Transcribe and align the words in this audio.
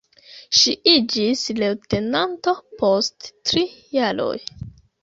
Ŝi 0.59 0.71
iĝis 0.93 1.43
leŭtenanto, 1.65 2.57
post 2.81 3.31
tri 3.51 3.67
jaroj. 4.01 4.35